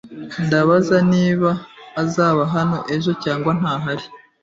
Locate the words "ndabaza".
0.45-0.97